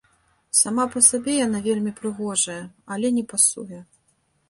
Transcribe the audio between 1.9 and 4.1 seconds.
прыгожая, але не пасуе.